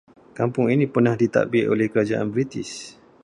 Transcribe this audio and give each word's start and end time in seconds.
Kampung 0.37 0.67
ini 0.75 0.85
pernah 0.93 1.13
ditadbir 1.21 1.63
oleh 1.73 1.85
kerajaan 1.93 2.29
british 2.35 2.73